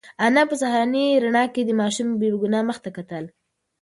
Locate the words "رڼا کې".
1.23-1.61